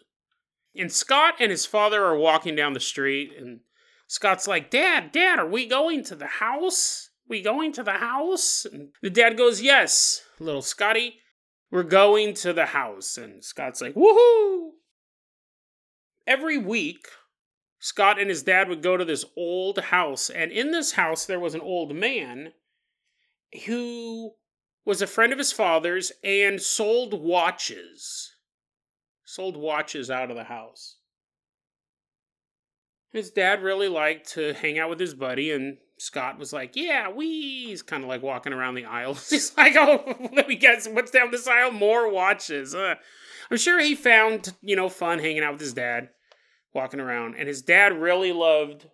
[0.76, 3.62] And Scott and his father are walking down the street, and
[4.08, 7.10] Scott's like, Dad, Dad, are we going to the house?
[7.28, 8.66] We going to the house?
[8.66, 11.20] And the dad goes, Yes, little Scotty,
[11.72, 13.18] we're going to the house.
[13.18, 14.72] And Scott's like, Woohoo!
[16.28, 17.08] Every week,
[17.86, 21.40] Scott and his dad would go to this old house, and in this house there
[21.40, 22.54] was an old man
[23.68, 24.32] who
[24.84, 28.34] was a friend of his father's and sold watches.
[29.24, 30.98] Sold watches out of the house.
[33.12, 37.12] His dad really liked to hang out with his buddy, and Scott was like, Yeah,
[37.12, 37.68] we.
[37.68, 39.30] He's kind of like walking around the aisles.
[39.30, 41.70] He's like, Oh, let me guess, what's down this aisle?
[41.70, 42.74] More watches.
[42.74, 42.96] Uh,
[43.52, 46.10] I'm sure he found, you know, fun hanging out with his dad
[46.76, 47.36] walking around.
[47.36, 48.88] And his dad really loved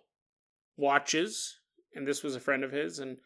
[0.76, 1.58] watches,
[1.94, 2.98] and this was a friend of his.
[2.98, 3.18] And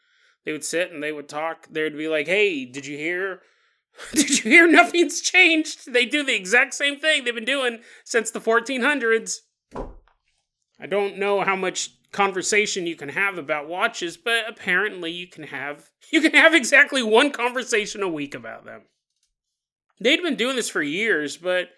[0.45, 1.69] they would sit and they would talk.
[1.71, 3.43] They'd be like, "Hey, did you hear?
[4.13, 4.69] Did you hear?
[4.69, 5.91] Nothing's changed.
[5.91, 9.39] They do the exact same thing they've been doing since the 1400s."
[10.79, 15.45] I don't know how much conversation you can have about watches, but apparently you can
[15.45, 18.83] have you can have exactly one conversation a week about them.
[19.99, 21.71] They'd been doing this for years, but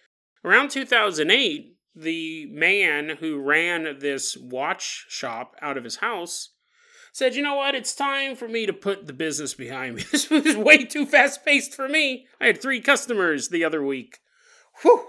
[0.45, 6.51] around 2008, the man who ran this watch shop out of his house
[7.13, 10.05] said, you know what, it's time for me to put the business behind me.
[10.13, 12.27] This was way too fast paced for me.
[12.41, 14.19] I had three customers the other week.
[14.83, 15.09] Whew.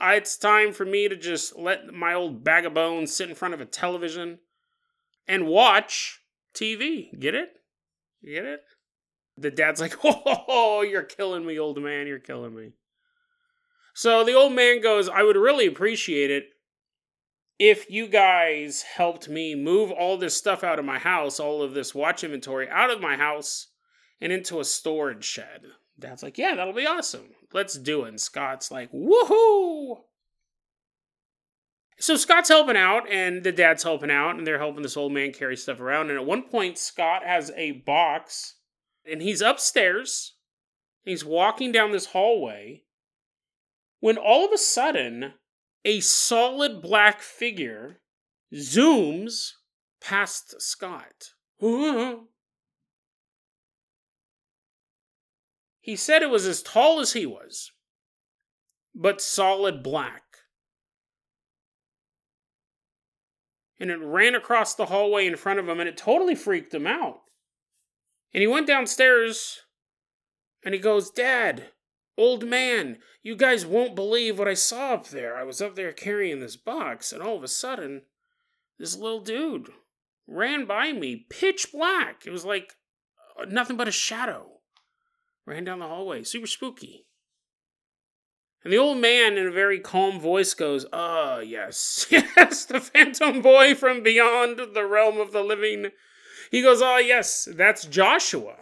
[0.00, 3.54] It's time for me to just let my old bag of bones sit in front
[3.54, 4.40] of a television
[5.28, 6.20] and watch
[6.54, 7.18] TV.
[7.18, 7.50] Get it?
[8.20, 8.60] You get it?
[9.38, 12.06] The dad's like, oh, you're killing me, old man.
[12.06, 12.72] You're killing me.
[13.96, 16.50] So the old man goes, I would really appreciate it
[17.58, 21.72] if you guys helped me move all this stuff out of my house, all of
[21.72, 23.68] this watch inventory out of my house
[24.20, 25.62] and into a storage shed.
[25.98, 27.30] Dad's like, Yeah, that'll be awesome.
[27.54, 28.08] Let's do it.
[28.08, 30.00] And Scott's like, Woohoo!
[31.98, 35.32] So Scott's helping out, and the dad's helping out, and they're helping this old man
[35.32, 36.10] carry stuff around.
[36.10, 38.56] And at one point, Scott has a box,
[39.10, 40.34] and he's upstairs.
[41.02, 42.82] He's walking down this hallway,
[44.00, 45.34] when all of a sudden,
[45.84, 48.00] a solid black figure
[48.54, 49.52] zooms
[50.00, 51.30] past Scott.
[55.80, 57.72] he said it was as tall as he was,
[58.94, 60.22] but solid black.
[63.78, 66.86] And it ran across the hallway in front of him, and it totally freaked him
[66.86, 67.20] out.
[68.32, 69.60] And he went downstairs
[70.64, 71.70] and he goes, Dad,
[72.18, 75.36] Old man, you guys won't believe what I saw up there.
[75.36, 78.02] I was up there carrying this box, and all of a sudden,
[78.78, 79.68] this little dude
[80.26, 82.22] ran by me, pitch black.
[82.26, 82.74] It was like
[83.38, 84.60] uh, nothing but a shadow.
[85.44, 87.06] Ran down the hallway, super spooky.
[88.64, 92.80] And the old man, in a very calm voice, goes, Ah, oh, yes, yes, the
[92.80, 95.90] phantom boy from beyond the realm of the living.
[96.50, 98.56] He goes, Ah, oh, yes, that's Joshua.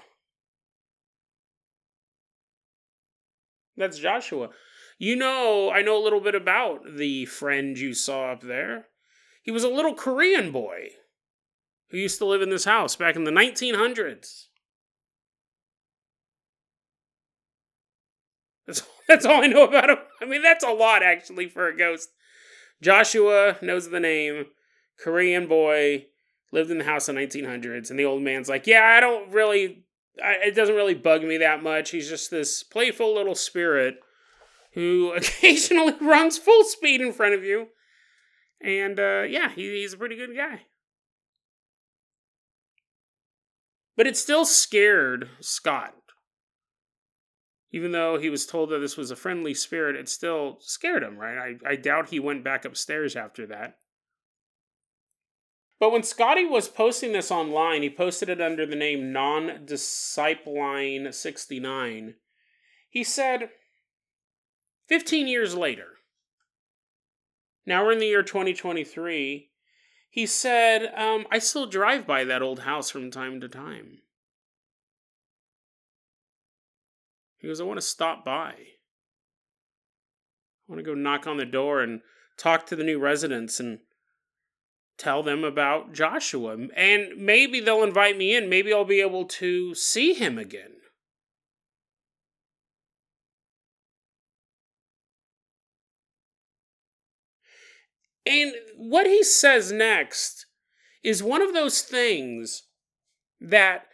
[3.77, 4.51] That's Joshua.
[4.99, 8.87] You know, I know a little bit about the friend you saw up there.
[9.43, 10.91] He was a little Korean boy
[11.91, 14.47] who used to live in this house back in the 1900s.
[18.67, 19.99] That's, that's all I know about him.
[20.21, 22.11] I mean, that's a lot, actually, for a ghost.
[22.81, 24.47] Joshua knows the name.
[24.99, 26.07] Korean boy,
[26.53, 27.91] lived in the house in the 1900s.
[27.91, 29.85] And the old man's like, Yeah, I don't really
[30.23, 31.91] I, it doesn't really bug me that much.
[31.91, 33.97] He's just this playful little spirit
[34.75, 37.69] who occasionally runs full speed in front of you.
[38.63, 40.63] And uh, yeah, he, he's a pretty good guy.
[43.97, 45.95] But it still scared Scott.
[47.73, 51.17] Even though he was told that this was a friendly spirit, it still scared him,
[51.17, 51.57] right?
[51.67, 53.79] I, I doubt he went back upstairs after that.
[55.81, 61.13] But when Scotty was posting this online, he posted it under the name Non Discipline
[61.13, 62.15] 69.
[62.89, 63.51] He said,
[64.89, 65.89] 15 years later,
[67.67, 69.51] now we're in the year 2023,
[70.11, 73.99] he said, um, I still drive by that old house from time to time.
[77.39, 78.53] He goes, I want to stop by.
[78.53, 78.57] I
[80.69, 82.01] want to go knock on the door and
[82.37, 83.81] talk to the new residents and
[84.99, 86.57] tell them about Joshua.
[86.77, 88.49] And maybe they'll invite me in.
[88.49, 90.71] Maybe I'll be able to see him again.
[98.27, 100.47] And what he says next
[101.03, 102.63] is one of those things
[103.41, 103.87] that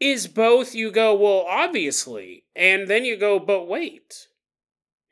[0.00, 4.28] is both you go, well, obviously, and then you go, but wait.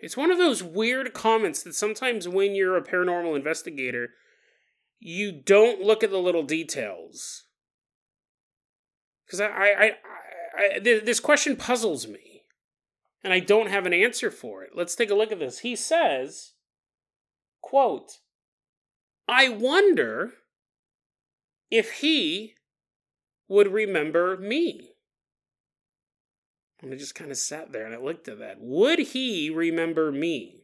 [0.02, 4.10] It's one of those weird comments that sometimes when you're a paranormal investigator,
[4.98, 7.44] you don't look at the little details.
[9.24, 9.94] Because I, I, I,
[10.58, 12.42] I, this question puzzles me,
[13.22, 14.70] and I don't have an answer for it.
[14.74, 15.60] Let's take a look at this.
[15.60, 16.54] He says,
[17.60, 18.18] quote,
[19.28, 20.32] I wonder
[21.70, 22.54] if he
[23.46, 24.91] would remember me.
[26.82, 28.56] And I just kind of sat there and I looked at that.
[28.60, 30.62] Would he remember me?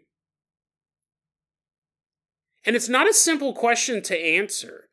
[2.67, 4.89] And it's not a simple question to answer.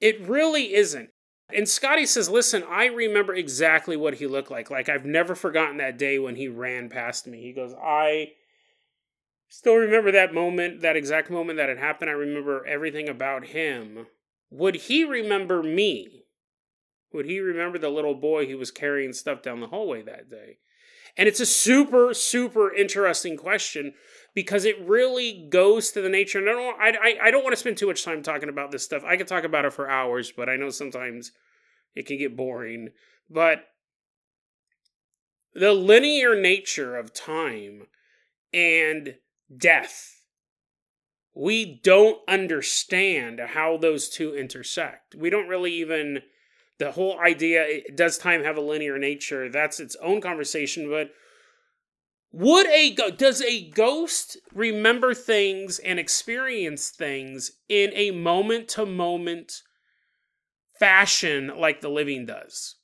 [0.00, 1.10] It really isn't.
[1.54, 4.70] And Scotty says, Listen, I remember exactly what he looked like.
[4.70, 7.42] Like, I've never forgotten that day when he ran past me.
[7.42, 8.32] He goes, I
[9.48, 12.10] still remember that moment, that exact moment that had happened.
[12.10, 14.06] I remember everything about him.
[14.50, 16.21] Would he remember me?
[17.12, 20.58] Would he remember the little boy who was carrying stuff down the hallway that day?
[21.16, 23.92] And it's a super, super interesting question
[24.34, 26.38] because it really goes to the nature.
[26.38, 28.84] And I don't, I, I don't want to spend too much time talking about this
[28.84, 29.04] stuff.
[29.04, 31.32] I could talk about it for hours, but I know sometimes
[31.94, 32.90] it can get boring.
[33.28, 33.64] But
[35.54, 37.88] the linear nature of time
[38.54, 39.16] and
[39.54, 40.24] death,
[41.34, 45.14] we don't understand how those two intersect.
[45.14, 46.22] We don't really even
[46.82, 49.48] the whole idea does time have a linear nature?
[49.48, 51.10] That's its own conversation but
[52.32, 59.62] would a does a ghost remember things and experience things in a moment to moment
[60.80, 62.76] fashion like the living does?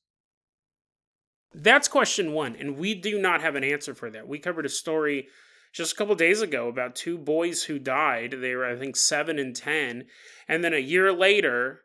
[1.52, 4.28] That's question 1 and we do not have an answer for that.
[4.28, 5.26] We covered a story
[5.72, 8.36] just a couple days ago about two boys who died.
[8.38, 10.04] They were i think 7 and 10
[10.46, 11.82] and then a year later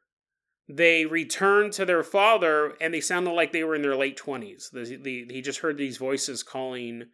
[0.69, 4.71] they returned to their father and they sounded like they were in their late 20s
[4.71, 7.06] the, the, he just heard these voices calling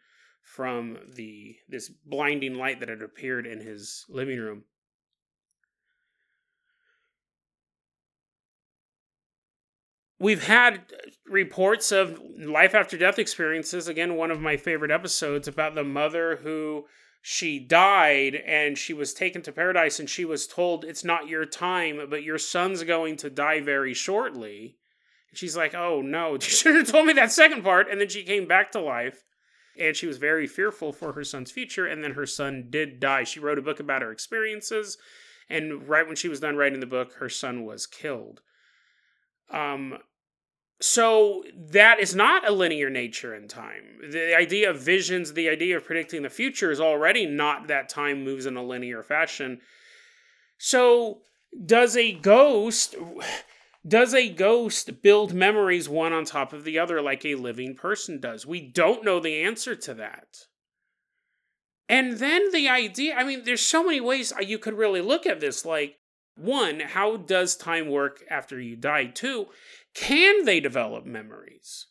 [0.49, 4.63] from the this blinding light that had appeared in his living room.
[10.19, 10.81] We've had
[11.25, 13.87] reports of life after death experiences.
[13.87, 16.85] Again one of my favorite episodes about the mother who
[17.21, 21.45] she died and she was taken to paradise and she was told it's not your
[21.45, 24.77] time but your son's going to die very shortly.
[25.29, 26.33] And she's like oh no.
[26.33, 27.89] You should have told me that second part.
[27.89, 29.23] And then she came back to life
[29.77, 31.85] and she was very fearful for her son's future.
[31.85, 33.23] And then her son did die.
[33.23, 34.97] She wrote a book about her experiences.
[35.49, 38.41] And right when she was done writing the book her son was killed.
[39.51, 39.97] Um
[40.81, 43.99] so that is not a linear nature in time.
[44.11, 48.23] The idea of visions, the idea of predicting the future is already not that time
[48.23, 49.59] moves in a linear fashion.
[50.57, 51.21] So
[51.65, 52.95] does a ghost
[53.87, 58.19] does a ghost build memories one on top of the other like a living person
[58.19, 58.45] does?
[58.45, 60.27] We don't know the answer to that.
[61.87, 65.39] And then the idea, I mean, there's so many ways you could really look at
[65.39, 65.65] this.
[65.65, 65.97] Like,
[66.35, 69.05] one, how does time work after you die?
[69.07, 69.47] Two,
[69.93, 71.87] can they develop memories?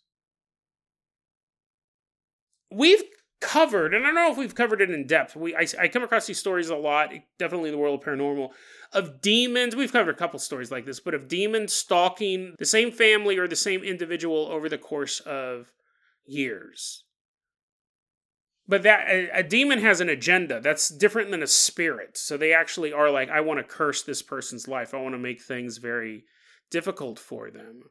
[2.70, 3.03] We've
[3.41, 5.37] covered, and I don't know if we've covered it in depth.
[5.37, 8.51] We I, I come across these stories a lot, definitely in the world of paranormal,
[8.93, 9.77] of demons.
[9.77, 13.49] We've covered a couple stories like this, but of demons stalking the same family or
[13.49, 15.72] the same individual over the course of
[16.27, 17.05] years.
[18.66, 20.61] But that a, a demon has an agenda.
[20.61, 22.18] That's different than a spirit.
[22.18, 24.93] So they actually are like, I want to curse this person's life.
[24.93, 26.25] I want to make things very
[26.70, 27.85] difficult for them.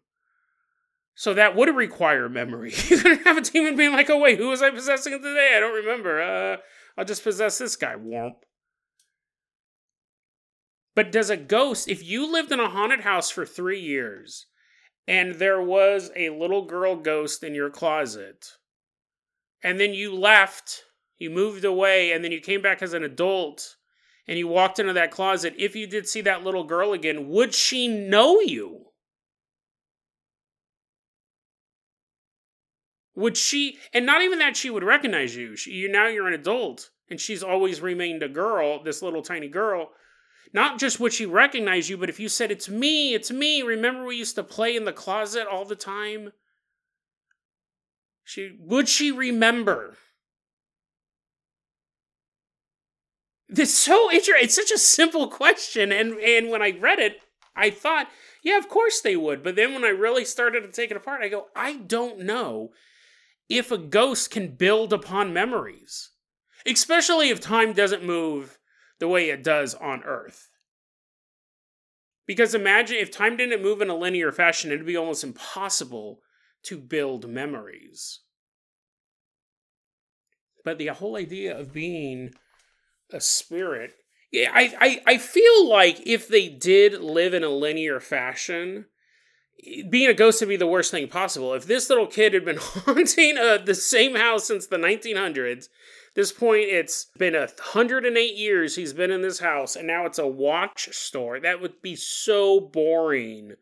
[1.18, 2.72] So that would require memory.
[2.88, 5.54] You're gonna have a demon being like, "Oh wait, who was I possessing today?
[5.58, 6.22] I don't remember.
[6.22, 6.58] Uh,
[6.96, 8.36] I'll just possess this guy." Womp.
[10.96, 14.46] But does a ghost, if you lived in a haunted house for three years,
[15.08, 18.54] and there was a little girl ghost in your closet,
[19.64, 20.84] and then you left,
[21.18, 23.76] you moved away, and then you came back as an adult,
[24.28, 27.56] and you walked into that closet, if you did see that little girl again, would
[27.56, 28.87] she know you?
[33.18, 35.56] Would she, and not even that she would recognize you.
[35.56, 39.48] She, you now you're an adult, and she's always remained a girl, this little tiny
[39.48, 39.90] girl.
[40.54, 44.06] Not just would she recognize you, but if you said, It's me, it's me, remember
[44.06, 46.32] we used to play in the closet all the time?
[48.24, 49.98] She would she remember?
[53.50, 54.46] this so interesting.
[54.46, 57.18] It's such a simple question, and and when I read it,
[57.56, 58.10] I thought,
[58.44, 59.42] yeah, of course they would.
[59.42, 62.74] But then when I really started to take it apart, I go, I don't know
[63.50, 66.12] if a ghost can build upon memories,
[66.66, 68.60] especially if time doesn't move
[69.00, 70.50] the way it does on Earth.
[72.26, 76.20] Because imagine if time didn't move in a linear fashion, it'd be almost impossible
[76.64, 78.20] to build memories.
[80.66, 82.34] But the whole idea of being
[83.14, 83.94] a spirit,
[84.34, 88.88] yeah, I, I, I feel like if they did live in a linear fashion,
[89.90, 91.54] being a ghost would be the worst thing possible.
[91.54, 95.70] If this little kid had been haunting uh, the same house since the 1900s,
[96.16, 100.20] this point it's been a 108 years he's been in this house, and now it's
[100.20, 101.40] a watch store.
[101.40, 103.54] That would be so boring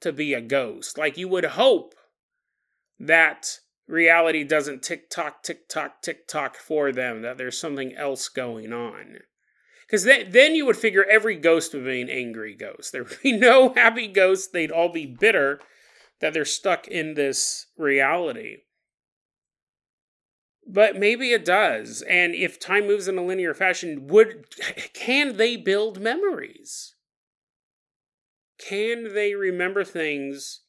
[0.00, 0.98] to be a ghost.
[0.98, 1.94] Like you would hope
[2.98, 8.28] that reality doesn't tick tock, tick tock, tick tock for them, that there's something else
[8.28, 9.18] going on.
[9.86, 12.92] Because then, then you would figure every ghost would be an angry ghost.
[12.92, 14.48] There would be no happy ghosts.
[14.48, 15.60] They'd all be bitter
[16.20, 18.58] that they're stuck in this reality.
[20.66, 22.02] But maybe it does.
[22.02, 24.46] And if time moves in a linear fashion, would
[24.94, 26.94] can they build memories?
[28.58, 30.62] Can they remember things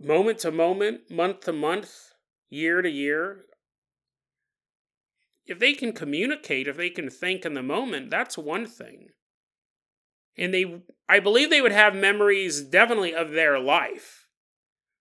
[0.00, 2.12] moment to moment, month to month,
[2.50, 3.46] year to year?
[5.46, 9.08] If they can communicate, if they can think in the moment, that's one thing.
[10.36, 14.26] And they, I believe they would have memories definitely of their life.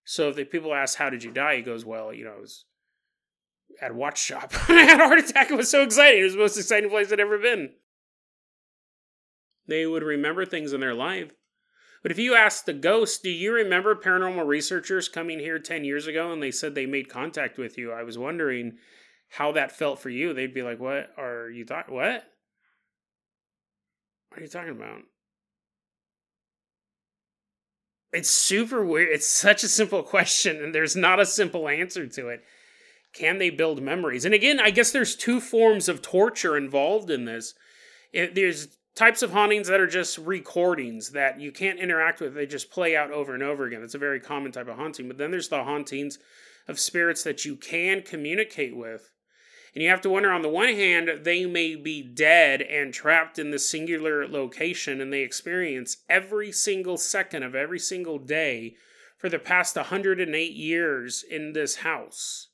[0.05, 1.57] So if the people ask, How did you die?
[1.57, 2.65] He goes, Well, you know, I was
[3.81, 4.53] at a watch shop.
[4.69, 5.49] I had a heart attack.
[5.49, 6.21] It was so exciting.
[6.21, 7.71] It was the most exciting place I'd ever been.
[9.67, 11.31] They would remember things in their life.
[12.01, 16.05] But if you ask the ghost, do you remember paranormal researchers coming here 10 years
[16.05, 17.93] ago and they said they made contact with you?
[17.93, 18.73] I was wondering
[19.33, 21.95] how that felt for you, they'd be like, "What are you talking?
[21.95, 22.23] What?
[24.29, 25.01] What are you talking about?"
[28.11, 29.09] It's super weird.
[29.09, 32.43] It's such a simple question, and there's not a simple answer to it.
[33.11, 34.25] Can they build memories?
[34.25, 37.53] And again, I guess there's two forms of torture involved in this.
[38.11, 42.45] It, there's types of hauntings that are just recordings that you can't interact with, they
[42.45, 43.81] just play out over and over again.
[43.81, 45.07] It's a very common type of haunting.
[45.07, 46.19] But then there's the hauntings
[46.67, 49.09] of spirits that you can communicate with
[49.73, 53.39] and you have to wonder on the one hand, they may be dead and trapped
[53.39, 58.75] in the singular location, and they experience every single second of every single day
[59.17, 62.49] for the past 108 years in this house.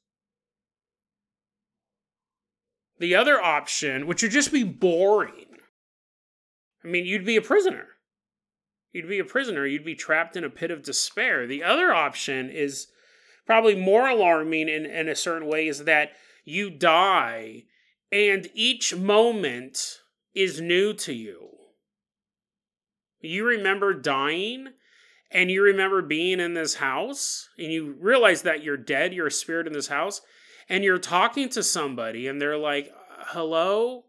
[2.99, 5.57] The other option, which would just be boring,
[6.83, 7.87] I mean, you'd be a prisoner.
[8.93, 9.65] You'd be a prisoner.
[9.65, 11.45] You'd be trapped in a pit of despair.
[11.45, 12.87] The other option is
[13.45, 16.11] probably more alarming in, in a certain way is that
[16.49, 17.63] you die,
[18.11, 19.99] and each moment
[20.33, 21.47] is new to you.
[23.21, 24.69] You remember dying,
[25.29, 29.31] and you remember being in this house, and you realize that you're dead, you're a
[29.31, 30.21] spirit in this house,
[30.67, 32.91] and you're talking to somebody, and they're like,
[33.27, 34.05] Hello?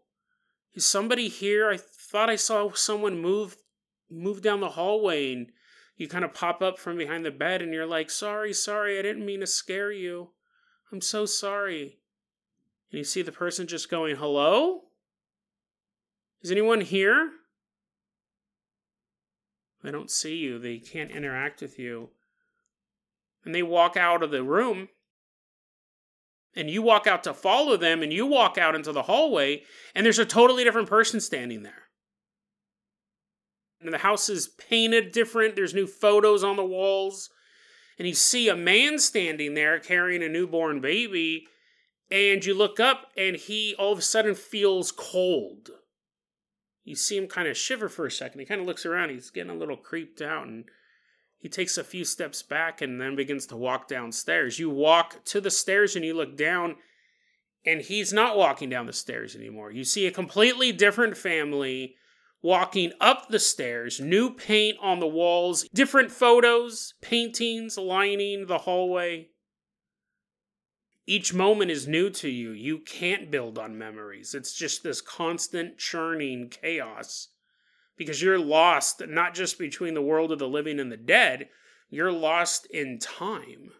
[0.73, 1.69] Is somebody here?
[1.69, 3.57] I thought I saw someone move
[4.09, 5.47] move down the hallway and
[5.95, 9.01] you kind of pop up from behind the bed and you're like, sorry, sorry, I
[9.01, 10.31] didn't mean to scare you.
[10.91, 12.00] I'm so sorry
[12.91, 14.81] and you see the person just going, Hello?
[16.41, 17.31] Is anyone here?
[19.83, 22.09] They don't see you, they can't interact with you.
[23.43, 24.89] And they walk out of the room,
[26.55, 29.63] and you walk out to follow them, and you walk out into the hallway,
[29.95, 31.87] and there's a totally different person standing there.
[33.79, 37.31] And the house is painted different, there's new photos on the walls,
[37.97, 41.47] and you see a man standing there carrying a newborn baby
[42.11, 45.69] and you look up and he all of a sudden feels cold.
[46.83, 48.39] You see him kind of shiver for a second.
[48.39, 49.09] He kind of looks around.
[49.09, 50.65] He's getting a little creeped out and
[51.41, 54.59] He takes a few steps back and then begins to walk downstairs.
[54.59, 56.75] You walk to the stairs and you look down,
[57.65, 59.71] and he's not walking down the stairs anymore.
[59.71, 61.95] You see a completely different family
[62.43, 69.29] walking up the stairs, new paint on the walls, different photos, paintings lining the hallway.
[71.07, 72.51] Each moment is new to you.
[72.51, 74.35] You can't build on memories.
[74.35, 77.29] It's just this constant churning chaos
[77.97, 81.49] because you're lost not just between the world of the living and the dead,
[81.89, 83.71] you're lost in time.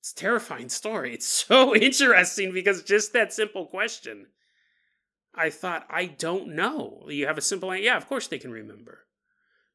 [0.00, 1.14] It's a terrifying story.
[1.14, 4.26] It's so interesting because just that simple question.
[5.34, 7.06] I thought, I don't know.
[7.08, 7.84] You have a simple answer.
[7.84, 9.06] Yeah, of course they can remember.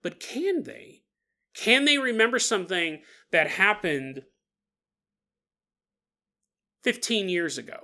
[0.02, 1.05] But can they?
[1.56, 3.02] Can they remember something
[3.32, 4.24] that happened
[6.84, 7.80] 15 years ago?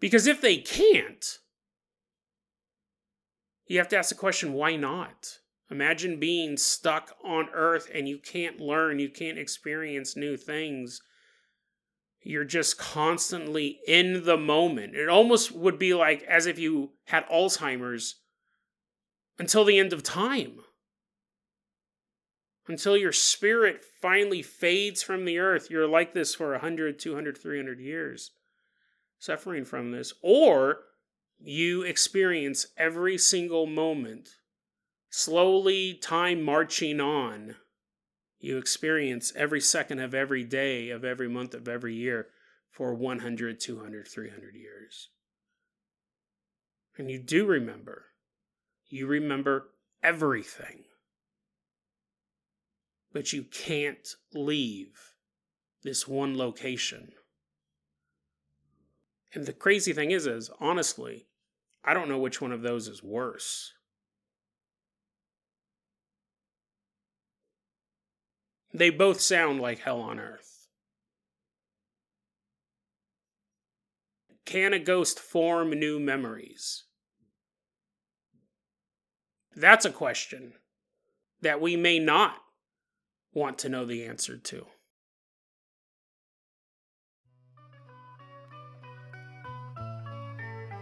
[0.00, 1.38] Because if they can't,
[3.66, 5.38] you have to ask the question why not?
[5.70, 11.00] Imagine being stuck on Earth and you can't learn, you can't experience new things.
[12.20, 14.94] You're just constantly in the moment.
[14.94, 18.16] It almost would be like as if you had Alzheimer's
[19.38, 20.58] until the end of time.
[22.68, 25.70] Until your spirit finally fades from the earth.
[25.70, 28.30] You're like this for 100, 200, 300 years
[29.18, 30.80] suffering from this, or
[31.38, 34.30] you experience every single moment,
[35.10, 37.54] slowly, time marching on.
[38.40, 42.26] You experience every second of every day, of every month, of every year
[42.70, 45.10] for 100, 200, 300 years.
[46.98, 48.06] And you do remember.
[48.88, 49.68] You remember
[50.02, 50.82] everything.
[53.12, 55.14] But you can't leave
[55.82, 57.12] this one location.
[59.34, 61.26] And the crazy thing is, is honestly,
[61.84, 63.72] I don't know which one of those is worse.
[68.74, 70.68] They both sound like hell on earth.
[74.44, 76.84] Can a ghost form new memories?
[79.54, 80.54] That's a question
[81.42, 82.36] that we may not
[83.32, 84.66] want to know the answer to.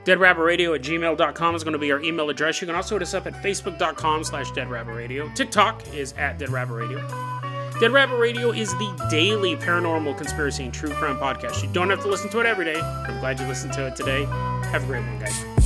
[0.05, 2.61] deadrabbitradio at gmail.com is going to be our email address.
[2.61, 5.35] You can also hit us up at facebook.com slash deadrabbitradio.
[5.35, 7.31] TikTok is at deadrabbitradio.
[7.81, 11.63] Dead Rabbit Radio is the daily paranormal conspiracy and true crime podcast.
[11.63, 12.79] You don't have to listen to it every day.
[12.79, 14.27] I'm glad you listened to it today.
[14.27, 15.60] Have a great one, guys.